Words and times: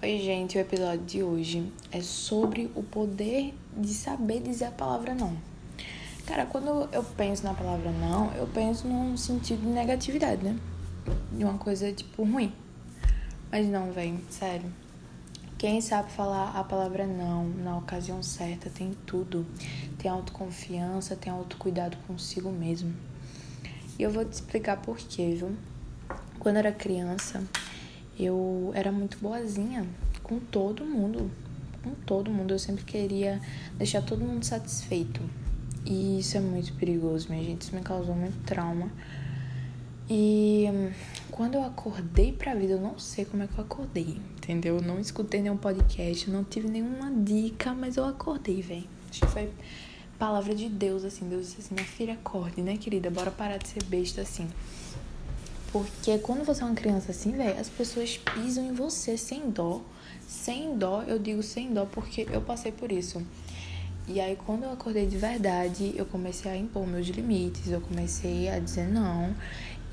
Oi, 0.00 0.20
gente, 0.20 0.56
o 0.56 0.60
episódio 0.60 1.04
de 1.04 1.24
hoje 1.24 1.72
é 1.90 2.00
sobre 2.00 2.70
o 2.76 2.84
poder 2.84 3.52
de 3.76 3.92
saber 3.92 4.40
dizer 4.40 4.66
a 4.66 4.70
palavra 4.70 5.12
não. 5.12 5.36
Cara, 6.24 6.46
quando 6.46 6.88
eu 6.92 7.02
penso 7.02 7.42
na 7.42 7.52
palavra 7.52 7.90
não, 7.90 8.32
eu 8.34 8.46
penso 8.46 8.86
num 8.86 9.16
sentido 9.16 9.60
de 9.60 9.66
negatividade, 9.66 10.44
né? 10.44 10.56
De 11.32 11.42
uma 11.42 11.58
coisa 11.58 11.92
tipo 11.92 12.22
ruim. 12.22 12.52
Mas 13.50 13.66
não, 13.66 13.90
velho, 13.90 14.20
sério. 14.30 14.72
Quem 15.58 15.80
sabe 15.80 16.12
falar 16.12 16.52
a 16.56 16.62
palavra 16.62 17.04
não 17.04 17.48
na 17.48 17.76
ocasião 17.76 18.22
certa 18.22 18.70
tem 18.70 18.94
tudo. 19.04 19.44
Tem 19.98 20.08
autoconfiança, 20.08 21.16
tem 21.16 21.32
autocuidado 21.32 21.96
consigo 22.06 22.52
mesmo. 22.52 22.94
E 23.98 24.04
eu 24.04 24.12
vou 24.12 24.24
te 24.24 24.34
explicar 24.34 24.76
por 24.76 24.96
quê, 24.96 25.34
viu? 25.36 25.56
Quando 26.38 26.54
eu 26.54 26.60
era 26.60 26.72
criança, 26.72 27.42
eu 28.18 28.72
era 28.74 28.90
muito 28.90 29.18
boazinha 29.18 29.86
com 30.22 30.38
todo 30.38 30.84
mundo. 30.84 31.30
Com 31.82 31.90
todo 32.06 32.30
mundo. 32.30 32.54
Eu 32.54 32.58
sempre 32.58 32.84
queria 32.84 33.40
deixar 33.76 34.02
todo 34.02 34.24
mundo 34.24 34.44
satisfeito. 34.44 35.20
E 35.84 36.18
isso 36.18 36.36
é 36.36 36.40
muito 36.40 36.72
perigoso, 36.74 37.28
minha 37.30 37.42
gente. 37.42 37.62
Isso 37.62 37.74
me 37.74 37.82
causou 37.82 38.14
muito 38.14 38.36
trauma. 38.44 38.90
E 40.10 40.66
quando 41.30 41.56
eu 41.56 41.62
acordei 41.62 42.32
pra 42.32 42.54
vida, 42.54 42.72
eu 42.72 42.80
não 42.80 42.98
sei 42.98 43.26
como 43.26 43.42
é 43.42 43.46
que 43.46 43.58
eu 43.58 43.64
acordei, 43.64 44.18
entendeu? 44.36 44.76
Eu 44.76 44.82
não 44.82 44.98
escutei 44.98 45.42
nenhum 45.42 45.56
podcast, 45.56 46.30
não 46.30 46.42
tive 46.42 46.66
nenhuma 46.66 47.10
dica, 47.10 47.74
mas 47.74 47.96
eu 47.98 48.06
acordei, 48.06 48.62
velho. 48.62 48.84
Acho 49.10 49.20
que 49.20 49.26
foi 49.26 49.50
palavra 50.18 50.54
de 50.54 50.68
Deus, 50.68 51.04
assim. 51.04 51.28
Deus 51.28 51.48
disse 51.48 51.60
assim: 51.60 51.74
minha 51.74 51.86
filha, 51.86 52.14
acorde, 52.14 52.62
né, 52.62 52.78
querida? 52.78 53.10
Bora 53.10 53.30
parar 53.30 53.58
de 53.58 53.68
ser 53.68 53.82
besta 53.84 54.22
assim. 54.22 54.48
Porque 55.70 56.18
quando 56.18 56.44
você 56.44 56.62
é 56.62 56.66
uma 56.66 56.74
criança 56.74 57.10
assim, 57.10 57.32
velho, 57.32 57.58
as 57.60 57.68
pessoas 57.68 58.16
pisam 58.16 58.64
em 58.64 58.72
você 58.72 59.18
sem 59.18 59.50
dó. 59.50 59.82
Sem 60.26 60.76
dó, 60.76 61.02
eu 61.02 61.18
digo 61.18 61.42
sem 61.42 61.72
dó 61.72 61.84
porque 61.84 62.26
eu 62.30 62.40
passei 62.40 62.72
por 62.72 62.90
isso. 62.90 63.22
E 64.06 64.20
aí, 64.20 64.36
quando 64.36 64.62
eu 64.62 64.72
acordei 64.72 65.06
de 65.06 65.18
verdade, 65.18 65.92
eu 65.94 66.06
comecei 66.06 66.50
a 66.50 66.56
impor 66.56 66.86
meus 66.86 67.06
limites, 67.08 67.70
eu 67.70 67.80
comecei 67.80 68.48
a 68.48 68.58
dizer 68.58 68.88
não. 68.88 69.34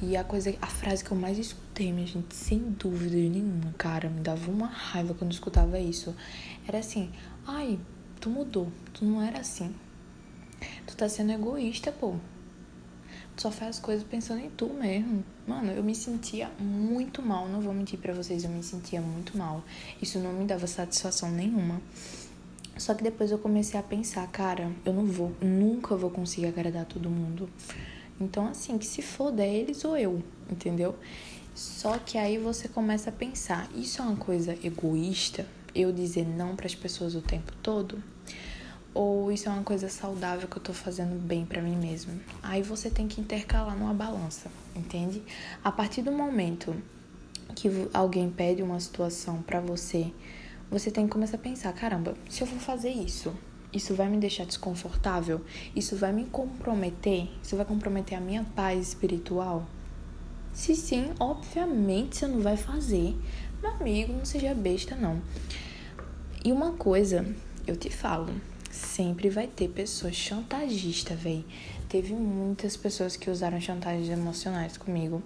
E 0.00 0.16
a 0.16 0.22
coisa, 0.22 0.54
a 0.62 0.66
frase 0.68 1.02
que 1.02 1.10
eu 1.10 1.16
mais 1.16 1.36
escutei, 1.38 1.92
minha 1.92 2.06
gente, 2.06 2.34
sem 2.34 2.58
dúvida 2.58 3.16
nenhuma, 3.16 3.74
cara, 3.76 4.08
me 4.08 4.20
dava 4.20 4.50
uma 4.50 4.66
raiva 4.66 5.14
quando 5.14 5.32
eu 5.32 5.34
escutava 5.34 5.80
isso. 5.80 6.14
Era 6.68 6.78
assim: 6.78 7.10
ai, 7.44 7.78
tu 8.20 8.30
mudou, 8.30 8.68
tu 8.92 9.04
não 9.04 9.20
era 9.20 9.40
assim. 9.40 9.74
Tu 10.86 10.96
tá 10.96 11.08
sendo 11.08 11.32
egoísta, 11.32 11.90
pô 11.90 12.14
só 13.36 13.50
faz 13.50 13.76
as 13.76 13.80
coisas 13.80 14.06
pensando 14.06 14.40
em 14.40 14.50
tu 14.50 14.68
mesmo. 14.68 15.24
Mano, 15.46 15.72
eu 15.72 15.82
me 15.82 15.94
sentia 15.94 16.50
muito 16.58 17.20
mal, 17.20 17.48
não 17.48 17.60
vou 17.60 17.74
mentir 17.74 17.98
para 17.98 18.12
vocês, 18.12 18.44
eu 18.44 18.50
me 18.50 18.62
sentia 18.62 19.00
muito 19.00 19.36
mal. 19.36 19.62
Isso 20.00 20.18
não 20.18 20.32
me 20.32 20.44
dava 20.44 20.66
satisfação 20.66 21.30
nenhuma. 21.30 21.80
Só 22.76 22.94
que 22.94 23.04
depois 23.04 23.30
eu 23.30 23.38
comecei 23.38 23.78
a 23.78 23.82
pensar, 23.82 24.26
cara, 24.28 24.72
eu 24.84 24.92
não 24.92 25.06
vou, 25.06 25.32
nunca 25.40 25.96
vou 25.96 26.10
conseguir 26.10 26.46
agradar 26.46 26.84
todo 26.84 27.08
mundo. 27.08 27.48
Então, 28.20 28.46
assim, 28.46 28.78
que 28.78 28.86
se 28.86 29.02
foda 29.02 29.44
é 29.44 29.54
eles 29.54 29.84
ou 29.84 29.96
eu, 29.96 30.22
entendeu? 30.50 30.94
Só 31.54 31.98
que 31.98 32.18
aí 32.18 32.36
você 32.36 32.68
começa 32.68 33.10
a 33.10 33.12
pensar, 33.12 33.68
isso 33.74 34.02
é 34.02 34.04
uma 34.04 34.16
coisa 34.16 34.58
egoísta? 34.62 35.46
Eu 35.74 35.92
dizer 35.92 36.26
não 36.26 36.56
para 36.56 36.66
as 36.66 36.74
pessoas 36.74 37.14
o 37.14 37.20
tempo 37.20 37.52
todo? 37.62 38.02
Ou 38.94 39.32
isso 39.32 39.48
é 39.48 39.52
uma 39.52 39.64
coisa 39.64 39.88
saudável 39.88 40.46
que 40.46 40.56
eu 40.56 40.62
tô 40.62 40.72
fazendo 40.72 41.20
bem 41.20 41.44
para 41.44 41.60
mim 41.60 41.76
mesmo. 41.76 42.18
Aí 42.42 42.62
você 42.62 42.88
tem 42.88 43.08
que 43.08 43.20
intercalar 43.20 43.76
numa 43.76 43.92
balança, 43.92 44.48
entende? 44.74 45.20
A 45.62 45.72
partir 45.72 46.00
do 46.02 46.12
momento 46.12 46.74
que 47.56 47.68
alguém 47.92 48.30
pede 48.30 48.62
uma 48.62 48.78
situação 48.78 49.42
para 49.42 49.60
você, 49.60 50.12
você 50.70 50.90
tem 50.90 51.06
que 51.06 51.12
começar 51.12 51.36
a 51.36 51.40
pensar, 51.40 51.72
caramba, 51.72 52.14
se 52.30 52.42
eu 52.42 52.46
vou 52.46 52.58
fazer 52.58 52.90
isso, 52.90 53.34
isso 53.72 53.94
vai 53.94 54.08
me 54.08 54.16
deixar 54.16 54.46
desconfortável? 54.46 55.40
Isso 55.74 55.96
vai 55.96 56.12
me 56.12 56.26
comprometer? 56.26 57.28
Isso 57.42 57.56
vai 57.56 57.64
comprometer 57.64 58.16
a 58.16 58.20
minha 58.20 58.44
paz 58.54 58.88
espiritual? 58.88 59.66
Se 60.52 60.76
sim, 60.76 61.10
obviamente 61.18 62.16
você 62.16 62.28
não 62.28 62.40
vai 62.40 62.56
fazer. 62.56 63.16
Meu 63.60 63.72
amigo, 63.72 64.12
não 64.12 64.24
seja 64.24 64.54
besta 64.54 64.94
não. 64.94 65.20
E 66.44 66.52
uma 66.52 66.72
coisa, 66.72 67.26
eu 67.66 67.74
te 67.74 67.90
falo, 67.90 68.32
sempre 68.74 69.30
vai 69.30 69.46
ter 69.46 69.68
pessoas 69.68 70.16
chantagistas, 70.16 71.18
véi. 71.18 71.44
Teve 71.88 72.12
muitas 72.12 72.76
pessoas 72.76 73.16
que 73.16 73.30
usaram 73.30 73.60
chantagens 73.60 74.08
emocionais 74.08 74.76
comigo. 74.76 75.22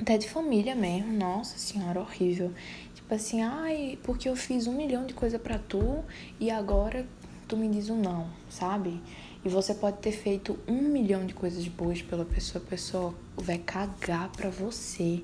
Até 0.00 0.16
de 0.16 0.28
família 0.28 0.74
mesmo, 0.74 1.12
nossa 1.12 1.58
senhora, 1.58 2.00
horrível. 2.00 2.52
Tipo 2.94 3.14
assim, 3.14 3.42
ai, 3.42 3.98
porque 4.02 4.28
eu 4.28 4.36
fiz 4.36 4.66
um 4.66 4.76
milhão 4.76 5.04
de 5.04 5.14
coisa 5.14 5.38
para 5.38 5.58
tu 5.58 6.02
e 6.40 6.50
agora 6.50 7.06
tu 7.46 7.56
me 7.56 7.68
diz 7.68 7.90
um 7.90 8.00
não, 8.00 8.28
sabe? 8.48 9.00
E 9.44 9.48
você 9.48 9.74
pode 9.74 9.98
ter 9.98 10.12
feito 10.12 10.58
um 10.66 10.80
milhão 10.80 11.26
de 11.26 11.34
coisas 11.34 11.66
boas 11.68 12.00
pela 12.00 12.24
pessoa, 12.24 12.64
a 12.64 12.68
pessoa 12.68 13.14
vai 13.36 13.58
cagar 13.58 14.30
pra 14.30 14.48
você 14.48 15.22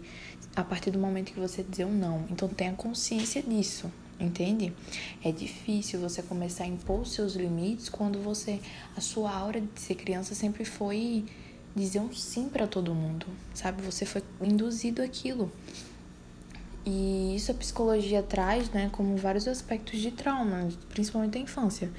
a 0.54 0.62
partir 0.62 0.90
do 0.90 0.98
momento 0.98 1.32
que 1.32 1.40
você 1.40 1.62
dizer 1.62 1.86
um 1.86 1.92
não. 1.92 2.26
Então 2.30 2.48
tenha 2.48 2.72
consciência 2.72 3.42
disso, 3.42 3.90
entende? 4.20 4.72
É 5.24 5.32
difícil 5.32 5.98
você 5.98 6.22
começar 6.22 6.64
a 6.64 6.66
impor 6.66 7.06
seus 7.06 7.34
limites 7.34 7.88
quando 7.88 8.20
você 8.22 8.60
a 8.96 9.00
sua 9.00 9.32
aura 9.32 9.60
de 9.60 9.80
ser 9.80 9.94
criança 9.94 10.34
sempre 10.34 10.64
foi 10.64 11.24
dizer 11.74 12.00
um 12.00 12.12
sim 12.12 12.48
para 12.48 12.66
todo 12.66 12.94
mundo, 12.94 13.26
sabe? 13.54 13.82
Você 13.82 14.04
foi 14.04 14.22
induzido 14.40 15.02
aquilo. 15.02 15.50
E 16.84 17.34
isso 17.36 17.50
a 17.50 17.54
psicologia 17.54 18.22
traz, 18.22 18.70
né, 18.70 18.88
como 18.90 19.16
vários 19.16 19.46
aspectos 19.46 20.00
de 20.00 20.10
trauma, 20.10 20.68
principalmente 20.88 21.32
da 21.32 21.38
infância. 21.38 21.90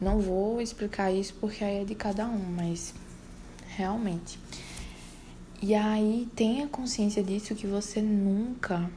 Não 0.00 0.20
vou 0.20 0.60
explicar 0.60 1.10
isso 1.10 1.34
porque 1.40 1.64
aí 1.64 1.82
é 1.82 1.84
de 1.84 1.94
cada 1.94 2.26
um, 2.26 2.38
mas 2.38 2.92
realmente. 3.68 4.38
E 5.62 5.74
aí 5.74 6.28
tenha 6.36 6.66
consciência 6.66 7.22
disso 7.22 7.54
que 7.54 7.66
você 7.66 8.02
nunca 8.02 8.90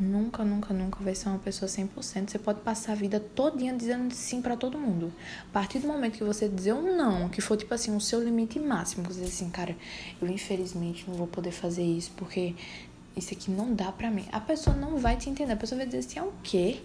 Nunca, 0.00 0.44
nunca, 0.44 0.72
nunca 0.72 1.02
vai 1.02 1.12
ser 1.12 1.28
uma 1.28 1.38
pessoa 1.38 1.68
100%. 1.68 2.30
Você 2.30 2.38
pode 2.38 2.60
passar 2.60 2.92
a 2.92 2.94
vida 2.94 3.18
todinha 3.18 3.74
dizendo 3.74 4.14
sim 4.14 4.40
para 4.40 4.56
todo 4.56 4.78
mundo. 4.78 5.12
A 5.50 5.52
partir 5.52 5.80
do 5.80 5.88
momento 5.88 6.18
que 6.18 6.22
você 6.22 6.48
dizer 6.48 6.72
um 6.72 6.96
não, 6.96 7.28
que 7.28 7.40
for 7.40 7.56
tipo 7.56 7.74
assim, 7.74 7.96
o 7.96 8.00
seu 8.00 8.22
limite 8.22 8.60
máximo, 8.60 9.04
você 9.04 9.20
dizer 9.20 9.26
assim, 9.26 9.50
cara, 9.50 9.76
eu 10.22 10.28
infelizmente 10.28 11.04
não 11.08 11.16
vou 11.16 11.26
poder 11.26 11.50
fazer 11.50 11.82
isso 11.82 12.12
porque 12.16 12.54
isso 13.16 13.34
aqui 13.34 13.50
não 13.50 13.74
dá 13.74 13.90
pra 13.90 14.08
mim. 14.08 14.24
A 14.30 14.38
pessoa 14.38 14.76
não 14.76 14.98
vai 14.98 15.16
te 15.16 15.28
entender. 15.28 15.52
A 15.52 15.56
pessoa 15.56 15.78
vai 15.78 15.86
dizer 15.86 15.98
assim, 15.98 16.20
é 16.20 16.22
o 16.22 16.32
quê? 16.44 16.80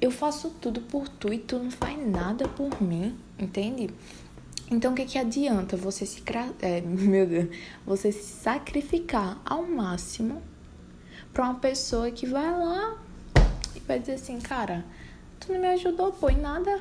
Eu 0.00 0.12
faço 0.12 0.50
tudo 0.60 0.80
por 0.80 1.08
tu 1.08 1.32
e 1.32 1.38
tu 1.38 1.58
não 1.58 1.72
faz 1.72 1.98
nada 2.08 2.46
por 2.46 2.80
mim, 2.80 3.18
entende? 3.36 3.90
Então, 4.70 4.92
o 4.92 4.94
que, 4.94 5.04
que 5.04 5.18
adianta 5.18 5.76
você 5.76 6.06
se, 6.06 6.22
é, 6.60 6.80
meu 6.86 7.26
Deus, 7.26 7.48
você 7.84 8.12
se 8.12 8.22
sacrificar 8.22 9.40
ao 9.44 9.66
máximo 9.66 10.40
pra 11.32 11.44
uma 11.44 11.54
pessoa 11.54 12.10
que 12.10 12.26
vai 12.26 12.50
lá 12.50 12.98
e 13.74 13.80
vai 13.80 13.98
dizer 13.98 14.14
assim, 14.14 14.40
cara, 14.40 14.84
tu 15.40 15.52
não 15.52 15.60
me 15.60 15.68
ajudou, 15.68 16.12
pô, 16.12 16.30
em 16.30 16.38
nada. 16.38 16.80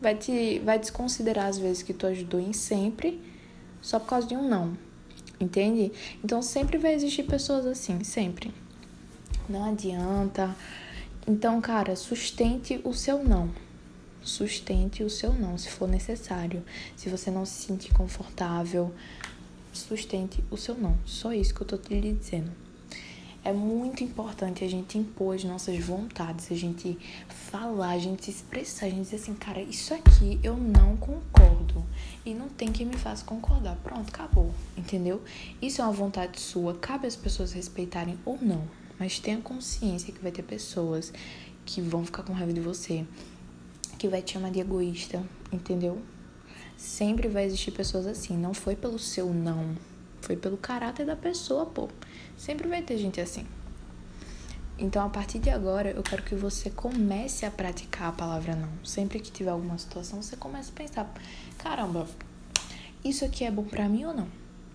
Vai 0.00 0.16
te 0.16 0.58
vai 0.60 0.78
desconsiderar 0.78 1.46
às 1.46 1.58
vezes 1.58 1.82
que 1.82 1.94
tu 1.94 2.06
ajudou 2.06 2.40
em 2.40 2.52
sempre 2.52 3.20
só 3.80 4.00
por 4.00 4.06
causa 4.06 4.26
de 4.26 4.36
um 4.36 4.48
não. 4.48 4.76
Entende? 5.38 5.92
Então 6.24 6.40
sempre 6.40 6.78
vai 6.78 6.94
existir 6.94 7.24
pessoas 7.24 7.66
assim, 7.66 8.02
sempre. 8.02 8.52
Não 9.48 9.64
adianta. 9.64 10.54
Então, 11.26 11.60
cara, 11.60 11.94
sustente 11.94 12.80
o 12.84 12.92
seu 12.92 13.22
não. 13.22 13.50
Sustente 14.22 15.02
o 15.02 15.10
seu 15.10 15.32
não, 15.32 15.58
se 15.58 15.68
for 15.68 15.88
necessário. 15.88 16.64
Se 16.96 17.08
você 17.08 17.30
não 17.30 17.44
se 17.44 17.66
sentir 17.66 17.92
confortável, 17.92 18.94
sustente 19.72 20.42
o 20.50 20.56
seu 20.56 20.76
não. 20.76 20.96
Só 21.04 21.32
isso 21.32 21.54
que 21.54 21.62
eu 21.62 21.66
tô 21.66 21.76
te 21.76 22.00
dizendo. 22.00 22.61
É 23.44 23.52
muito 23.52 24.04
importante 24.04 24.62
a 24.62 24.68
gente 24.68 24.96
impor 24.96 25.34
as 25.34 25.42
nossas 25.42 25.76
vontades, 25.84 26.52
a 26.52 26.54
gente 26.54 26.96
falar, 27.28 27.90
a 27.90 27.98
gente 27.98 28.26
se 28.26 28.30
expressar, 28.30 28.86
a 28.86 28.88
gente 28.88 29.02
dizer 29.02 29.16
assim, 29.16 29.34
cara, 29.34 29.60
isso 29.60 29.92
aqui 29.92 30.38
eu 30.44 30.56
não 30.56 30.96
concordo. 30.96 31.84
E 32.24 32.34
não 32.34 32.48
tem 32.48 32.70
quem 32.70 32.86
me 32.86 32.96
faça 32.96 33.24
concordar. 33.24 33.74
Pronto, 33.82 34.08
acabou. 34.08 34.54
Entendeu? 34.76 35.20
Isso 35.60 35.80
é 35.80 35.84
uma 35.84 35.92
vontade 35.92 36.40
sua. 36.40 36.74
Cabe 36.74 37.08
as 37.08 37.16
pessoas 37.16 37.52
respeitarem 37.52 38.16
ou 38.24 38.38
não. 38.40 38.62
Mas 38.96 39.18
tenha 39.18 39.40
consciência 39.40 40.12
que 40.12 40.22
vai 40.22 40.30
ter 40.30 40.44
pessoas 40.44 41.12
que 41.66 41.80
vão 41.80 42.04
ficar 42.04 42.22
com 42.22 42.32
raiva 42.32 42.52
de 42.52 42.60
você, 42.60 43.04
que 43.98 44.06
vai 44.06 44.22
te 44.22 44.34
chamar 44.34 44.52
de 44.52 44.60
egoísta, 44.60 45.20
entendeu? 45.52 46.00
Sempre 46.76 47.26
vai 47.26 47.44
existir 47.44 47.72
pessoas 47.72 48.06
assim. 48.06 48.36
Não 48.36 48.54
foi 48.54 48.76
pelo 48.76 49.00
seu 49.00 49.34
não 49.34 49.76
foi 50.22 50.36
pelo 50.36 50.56
caráter 50.56 51.04
da 51.04 51.16
pessoa, 51.16 51.66
pô. 51.66 51.88
Sempre 52.36 52.68
vai 52.68 52.80
ter 52.80 52.96
gente 52.96 53.20
assim. 53.20 53.46
Então, 54.78 55.04
a 55.04 55.08
partir 55.08 55.38
de 55.38 55.50
agora, 55.50 55.90
eu 55.90 56.02
quero 56.02 56.22
que 56.22 56.34
você 56.34 56.70
comece 56.70 57.44
a 57.44 57.50
praticar 57.50 58.08
a 58.08 58.12
palavra 58.12 58.56
não. 58.56 58.70
Sempre 58.82 59.20
que 59.20 59.30
tiver 59.30 59.50
alguma 59.50 59.76
situação, 59.76 60.22
você 60.22 60.36
comece 60.36 60.70
a 60.70 60.72
pensar: 60.72 61.14
caramba, 61.58 62.06
isso 63.04 63.24
aqui 63.24 63.44
é 63.44 63.50
bom 63.50 63.64
pra 63.64 63.88
mim 63.88 64.04
ou 64.04 64.14
não? 64.14 64.28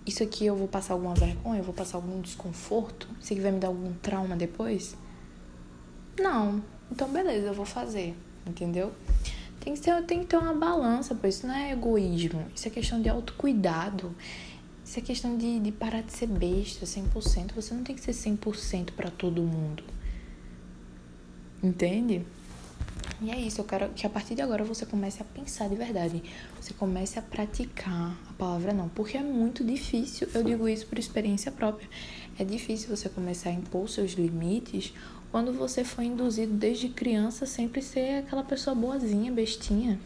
Isso 0.06 0.24
aqui 0.24 0.46
eu 0.46 0.56
vou 0.56 0.68
passar 0.68 0.94
alguma 0.94 1.14
vergonha, 1.14 1.60
eu 1.60 1.64
vou 1.64 1.74
passar 1.74 1.98
algum 1.98 2.22
desconforto? 2.22 3.10
Isso 3.20 3.34
aqui 3.34 3.42
vai 3.42 3.52
me 3.52 3.60
dar 3.60 3.68
algum 3.68 3.94
trauma 3.96 4.36
depois? 4.36 4.96
Não. 6.20 6.64
Então, 6.92 7.10
beleza, 7.10 7.48
eu 7.48 7.54
vou 7.54 7.66
fazer. 7.66 8.16
Entendeu? 8.46 8.94
Tem 9.60 9.74
que, 9.74 9.82
ter, 9.82 10.04
tem 10.04 10.20
que 10.22 10.28
ter 10.28 10.38
uma 10.38 10.54
balança, 10.54 11.14
pois 11.14 11.36
isso 11.36 11.48
não 11.48 11.54
é 11.54 11.74
egoísmo. 11.74 12.46
Isso 12.56 12.70
é 12.70 12.72
questão 12.72 13.02
de 13.02 13.10
autocuidado. 13.10 14.16
É 14.96 15.02
questão 15.02 15.38
de, 15.38 15.60
de 15.60 15.72
parar 15.72 16.02
de 16.02 16.12
ser 16.12 16.28
besta 16.28 16.86
100%. 16.86 17.54
Você 17.54 17.74
não 17.74 17.84
tem 17.84 17.96
que 17.96 18.02
ser 18.02 18.14
100% 18.14 18.92
para 18.96 19.12
todo 19.12 19.44
mundo. 19.44 19.84
Entende? 21.62 22.26
E 23.22 23.32
é 23.32 23.40
isso, 23.40 23.62
eu 23.62 23.66
quero 23.66 23.90
que 23.90 24.06
a 24.06 24.10
partir 24.10 24.36
de 24.36 24.42
agora 24.42 24.64
você 24.64 24.86
comece 24.86 25.22
a 25.22 25.26
pensar 25.26 25.68
de 25.70 25.76
verdade. 25.76 26.24
Você 26.60 26.74
comece 26.74 27.18
a 27.18 27.22
praticar 27.22 28.18
a 28.30 28.34
palavra 28.34 28.74
não. 28.74 28.90
Porque 28.90 29.18
é 29.18 29.24
muito 29.24 29.64
difícil, 29.64 30.28
eu 30.34 30.44
digo 30.44 30.68
isso 30.68 30.86
por 30.88 30.98
experiência 30.98 31.52
própria. 31.52 31.88
É 32.40 32.44
difícil 32.44 32.96
você 32.96 33.10
começar 33.10 33.50
a 33.50 33.54
impor 33.54 33.90
seus 33.90 34.14
limites 34.14 34.94
quando 35.32 35.52
você 35.52 35.84
foi 35.84 36.06
induzido 36.06 36.54
desde 36.54 36.90
criança 36.90 37.46
a 37.46 37.48
sempre 37.48 37.82
ser 37.82 38.20
aquela 38.20 38.44
pessoa 38.44 38.76
boazinha, 38.76 39.32
bestinha. 39.32 40.00